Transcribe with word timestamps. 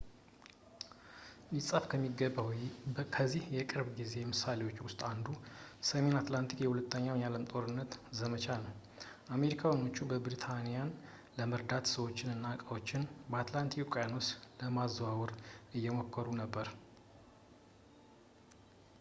ሊጻፍ 1.55 1.83
የሚገባው 1.95 2.47
ከዚህ 3.15 3.43
የቅርብ 3.55 3.89
ጊዜ 3.99 4.13
ምሳሌዎች 4.29 4.77
ውስጥ 4.85 4.99
አንዱ 5.09 5.27
የሰሜን 5.81 6.17
አትላንቲክ 6.21 6.61
የሁለተኛው 6.63 7.19
የዓለም 7.19 7.45
ጦርነት 7.51 7.91
ዘመቻ 8.21 8.47
ነው 8.63 8.73
አሜሪካኖቹ 9.37 9.99
ብሪታንያን 10.27 10.95
ለመርዳት 11.37 11.93
ሰዎችን 11.95 12.33
እና 12.37 12.55
ዕቃዎችን 12.59 13.07
በአትላንቲክ 13.33 13.83
ውቅያኖስ 13.87 14.29
ለማዘዋወር 14.63 15.33
እየሞከሩ 15.79 16.27
ነበር 16.43 16.69